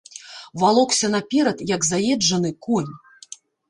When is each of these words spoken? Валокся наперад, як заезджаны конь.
Валокся 0.61 1.11
наперад, 1.17 1.63
як 1.75 1.87
заезджаны 1.93 2.57
конь. 2.69 2.93